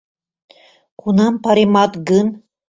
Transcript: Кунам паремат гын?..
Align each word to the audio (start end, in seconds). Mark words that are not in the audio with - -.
Кунам 0.99 1.33
паремат 1.43 1.91
гын?.. 2.09 2.27